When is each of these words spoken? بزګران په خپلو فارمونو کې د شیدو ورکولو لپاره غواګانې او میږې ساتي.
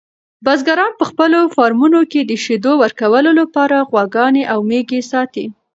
بزګران 0.45 0.91
په 0.99 1.05
خپلو 1.09 1.39
فارمونو 1.55 1.99
کې 2.11 2.21
د 2.23 2.31
شیدو 2.43 2.71
ورکولو 2.83 3.29
لپاره 3.41 3.85
غواګانې 3.89 4.43
او 4.53 4.59
میږې 4.69 4.99
ساتي. 5.11 5.45